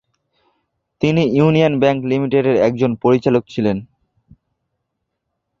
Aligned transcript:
তিনি 1.01 1.21
Union 1.37 1.73
Bank 1.79 1.99
লিমিটেডের 2.05 2.57
একজন 2.67 2.91
পরিচালক 2.95 3.43
ছিলেন। 3.49 3.77